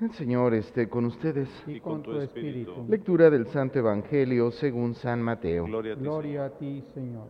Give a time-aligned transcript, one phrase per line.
[0.00, 1.48] El Señor esté con ustedes.
[1.66, 2.84] y con tu espíritu.
[2.88, 5.66] Lectura del Santo Evangelio según San Mateo.
[5.66, 6.12] Gloria a ti, Señor.
[6.22, 7.26] Gloria a ti, Señor.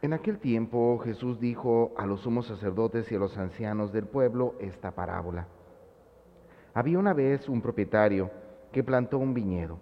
[0.00, 4.54] En aquel tiempo Jesús dijo a los sumos sacerdotes y a los ancianos del pueblo
[4.58, 5.46] esta parábola.
[6.72, 8.30] Había una vez un propietario
[8.72, 9.78] que plantó un viñedo.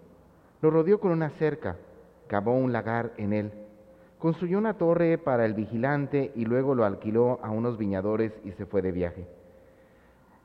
[0.61, 1.77] Lo rodeó con una cerca,
[2.27, 3.53] cavó un lagar en él,
[4.23, 8.67] construyó una torre para el vigilante y luego lo alquiló a unos viñadores y se
[8.67, 9.27] fue de viaje.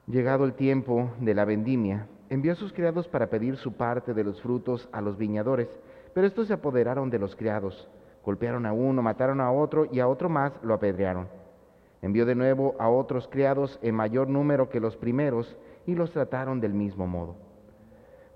[0.08, 4.24] Llegado el tiempo de la vendimia, envió a sus criados para pedir su parte de
[4.24, 5.70] los frutos a los viñadores,
[6.16, 7.88] pero estos se apoderaron de los criados,
[8.26, 11.28] golpearon a uno, mataron a otro y a otro más lo apedrearon.
[12.02, 16.60] Envió de nuevo a otros criados en mayor número que los primeros y los trataron
[16.60, 17.36] del mismo modo.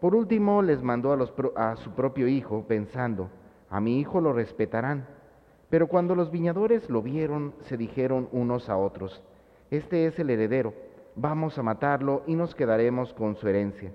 [0.01, 3.31] Por último les mandó a, a su propio hijo, pensando,
[3.71, 5.19] a mi hijo lo respetarán.
[5.71, 9.23] Pero cuando los viñadores lo vieron, se dijeron unos a otros,
[9.71, 10.73] este es el heredero,
[11.15, 13.93] vamos a matarlo y nos quedaremos con su herencia.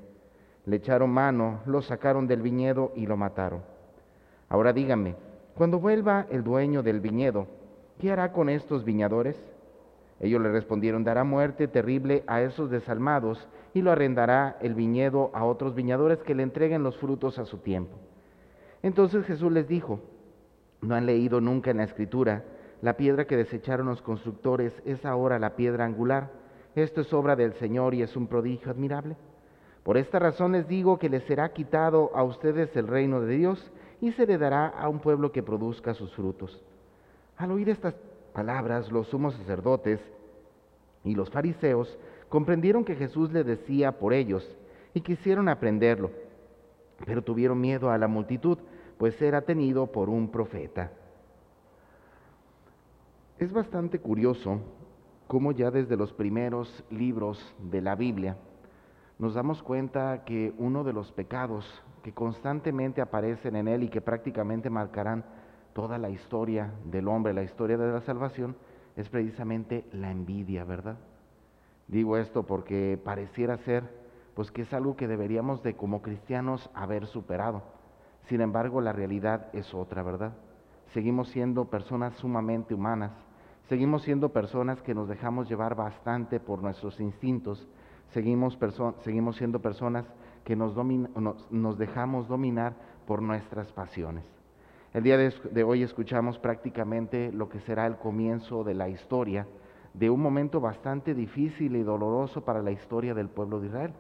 [0.64, 3.60] Le echaron mano, lo sacaron del viñedo y lo mataron.
[4.48, 5.16] Ahora díganme,
[5.54, 7.46] cuando vuelva el dueño del viñedo,
[8.00, 9.36] ¿qué hará con estos viñadores?
[10.18, 15.44] Ellos le respondieron, dará muerte terrible a esos desalmados y lo arrendará el viñedo a
[15.44, 17.98] otros viñadores que le entreguen los frutos a su tiempo.
[18.82, 20.00] Entonces Jesús les dijo,
[20.80, 22.44] ¿no han leído nunca en la escritura,
[22.82, 26.30] la piedra que desecharon los constructores es ahora la piedra angular?
[26.74, 29.16] Esto es obra del Señor y es un prodigio admirable.
[29.82, 33.72] Por esta razón les digo que les será quitado a ustedes el reino de Dios
[34.00, 36.62] y se le dará a un pueblo que produzca sus frutos.
[37.36, 37.94] Al oír estas
[38.32, 40.00] palabras, los sumos sacerdotes
[41.04, 44.46] y los fariseos comprendieron que Jesús le decía por ellos
[44.92, 46.10] y quisieron aprenderlo,
[47.04, 48.58] pero tuvieron miedo a la multitud,
[48.98, 50.90] pues era tenido por un profeta.
[53.38, 54.60] Es bastante curioso
[55.26, 58.36] cómo ya desde los primeros libros de la Biblia
[59.18, 61.64] nos damos cuenta que uno de los pecados
[62.02, 65.24] que constantemente aparecen en él y que prácticamente marcarán
[65.72, 68.56] toda la historia del hombre, la historia de la salvación,
[68.96, 70.96] es precisamente la envidia, ¿verdad?
[71.88, 73.84] Digo esto porque pareciera ser
[74.34, 77.75] pues que es algo que deberíamos de como cristianos haber superado.
[78.28, 80.32] Sin embargo, la realidad es otra, ¿verdad?
[80.92, 83.12] Seguimos siendo personas sumamente humanas,
[83.68, 87.66] seguimos siendo personas que nos dejamos llevar bastante por nuestros instintos,
[88.12, 88.58] seguimos,
[89.04, 90.04] seguimos siendo personas
[90.44, 92.74] que nos dejamos dominar
[93.06, 94.24] por nuestras pasiones.
[94.92, 99.46] El día de, de hoy escuchamos prácticamente lo que será el comienzo de la historia
[99.94, 103.92] de un momento bastante difícil y doloroso para la historia del pueblo de Israel.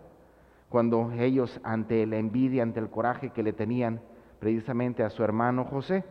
[0.68, 4.00] Cuando ellos, ante la envidia, ante el coraje que le tenían
[4.38, 6.04] precisamente a su hermano José,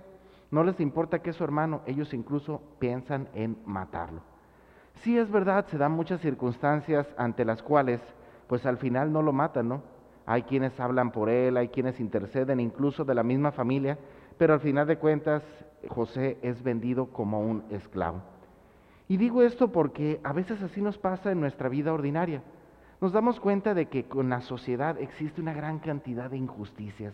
[0.52, 4.22] no les importa que es su hermano, ellos incluso piensan en matarlo.
[5.02, 8.00] Sí es verdad, se dan muchas circunstancias ante las cuales,
[8.48, 9.82] pues al final no lo matan, ¿no?
[10.26, 13.98] Hay quienes hablan por él, hay quienes interceden, incluso de la misma familia,
[14.38, 15.44] pero al final de cuentas
[15.88, 18.22] José es vendido como un esclavo.
[19.08, 22.42] Y digo esto porque a veces así nos pasa en nuestra vida ordinaria.
[23.02, 27.14] Nos damos cuenta de que con la sociedad existe una gran cantidad de injusticias.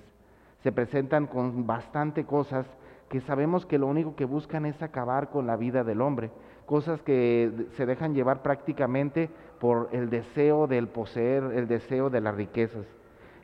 [0.63, 2.65] Se presentan con bastante cosas
[3.09, 6.31] que sabemos que lo único que buscan es acabar con la vida del hombre,
[6.65, 9.29] cosas que se dejan llevar prácticamente
[9.59, 12.85] por el deseo del poseer, el deseo de las riquezas.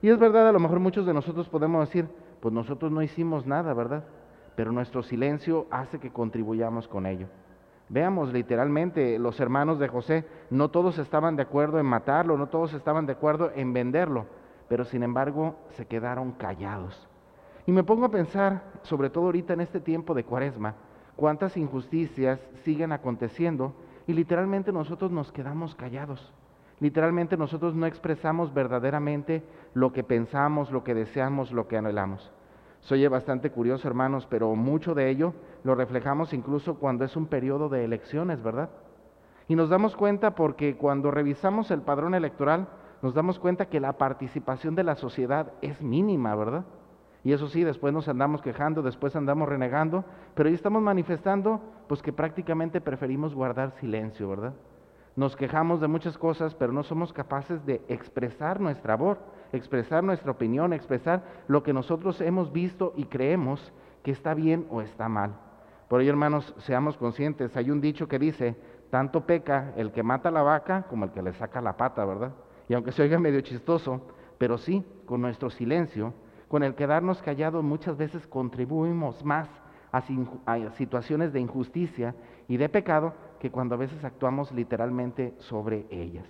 [0.01, 2.07] Y es verdad, a lo mejor muchos de nosotros podemos decir,
[2.39, 4.03] pues nosotros no hicimos nada, ¿verdad?
[4.55, 7.28] Pero nuestro silencio hace que contribuyamos con ello.
[7.89, 12.73] Veamos literalmente, los hermanos de José, no todos estaban de acuerdo en matarlo, no todos
[12.73, 14.25] estaban de acuerdo en venderlo,
[14.67, 17.06] pero sin embargo se quedaron callados.
[17.67, 20.75] Y me pongo a pensar, sobre todo ahorita en este tiempo de cuaresma,
[21.17, 23.73] cuántas injusticias siguen aconteciendo
[24.07, 26.31] y literalmente nosotros nos quedamos callados.
[26.79, 32.31] Literalmente nosotros no expresamos verdaderamente lo que pensamos, lo que deseamos, lo que anhelamos.
[32.79, 35.34] Soy bastante curioso, hermanos, pero mucho de ello
[35.66, 38.69] lo reflejamos incluso cuando es un periodo de elecciones, ¿verdad?
[39.49, 42.69] Y nos damos cuenta porque cuando revisamos el padrón electoral,
[43.02, 46.64] nos damos cuenta que la participación de la sociedad es mínima, ¿verdad?
[47.28, 51.59] Y eso sí, después nos andamos quejando, después andamos renegando, pero ahí estamos manifestando
[51.90, 54.53] pues que prácticamente preferimos guardar silencio, ¿verdad?
[55.18, 59.18] Nos quejamos de muchas cosas, pero no somos capaces de expresar nuestra voz,
[59.52, 64.82] expresar nuestra opinión, expresar lo que nosotros hemos visto y creemos que está bien o
[64.82, 65.35] está mal.
[65.90, 67.58] Por ello, hermanos, seamos conscientes.
[67.58, 68.56] Hay un dicho que dice,
[68.90, 72.32] tanto peca el que mata la vaca como el que le saca la pata, ¿verdad?
[72.70, 74.00] Y aunque se oiga medio chistoso,
[74.38, 76.14] pero sí, con nuestro silencio,
[76.47, 79.49] con el quedarnos callados, muchas veces contribuimos más
[79.91, 80.03] a,
[80.46, 82.16] a situaciones de injusticia
[82.47, 86.26] y de pecado que cuando a veces actuamos literalmente sobre ellas.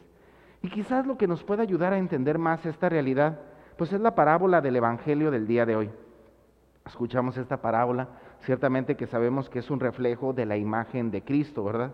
[0.62, 3.40] Y quizás lo que nos pueda ayudar a entender más esta realidad,
[3.78, 5.90] pues es la parábola del Evangelio del día de hoy.
[6.86, 8.08] Escuchamos esta parábola,
[8.42, 11.92] ciertamente que sabemos que es un reflejo de la imagen de Cristo, ¿verdad?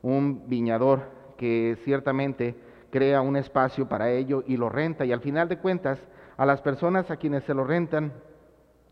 [0.00, 2.56] Un viñador que ciertamente
[2.90, 6.00] crea un espacio para ello y lo renta y al final de cuentas
[6.38, 8.14] a las personas a quienes se lo rentan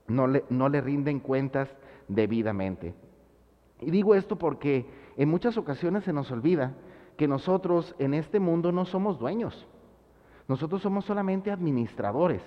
[0.08, 1.75] no le, no le rinden cuentas
[2.08, 2.94] debidamente.
[3.81, 6.75] Y digo esto porque en muchas ocasiones se nos olvida
[7.16, 9.66] que nosotros en este mundo no somos dueños.
[10.48, 12.43] Nosotros somos solamente administradores.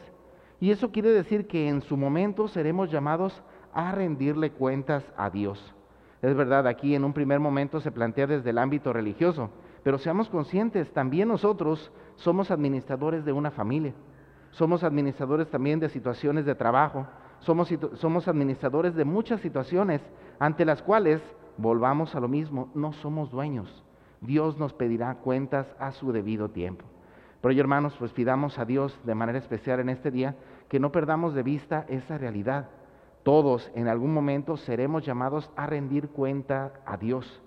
[0.60, 3.42] Y eso quiere decir que en su momento seremos llamados
[3.74, 5.74] a rendirle cuentas a Dios.
[6.22, 9.50] Es verdad, aquí en un primer momento se plantea desde el ámbito religioso,
[9.84, 13.94] pero seamos conscientes, también nosotros somos administradores de una familia,
[14.52, 17.08] somos administradores también de situaciones de trabajo,
[17.40, 20.02] somos, somos administradores de muchas situaciones
[20.40, 21.22] ante las cuales,
[21.58, 23.84] volvamos a lo mismo, no somos dueños.
[24.22, 26.86] Dios nos pedirá cuentas a su debido tiempo.
[27.42, 30.36] Pero yo, hermanos, pues pidamos a Dios de manera especial en este día
[30.68, 32.70] que no perdamos de vista esa realidad.
[33.24, 37.42] Todos en algún momento seremos llamados a rendir cuenta a Dios.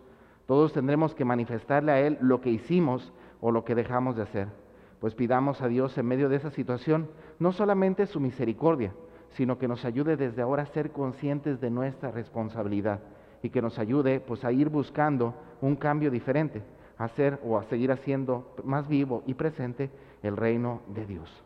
[0.46, 4.61] Todos tendremos que manifestarle a Él lo que hicimos o lo que dejamos de hacer.
[5.02, 7.08] Pues pidamos a Dios en medio de esa situación
[7.40, 8.92] no solamente su misericordia,
[9.30, 13.00] sino que nos ayude desde ahora a ser conscientes de nuestra responsabilidad
[13.42, 16.62] y que nos ayude pues a ir buscando un cambio diferente,
[16.98, 19.90] a hacer o a seguir haciendo más vivo y presente
[20.22, 21.44] el reino de Dios.